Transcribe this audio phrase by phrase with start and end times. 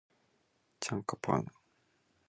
[0.79, 1.51] チャンカパーナ